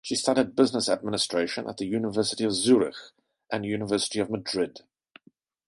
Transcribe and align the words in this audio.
She 0.03 0.15
studied 0.15 0.55
Business 0.55 0.89
Administration 0.89 1.67
at 1.69 1.77
the 1.77 1.85
University 1.85 2.43
of 2.43 2.53
Zurich 2.53 2.95
and 3.51 3.63
University 3.63 4.19
of 4.19 4.31
Madrid. 4.31 4.79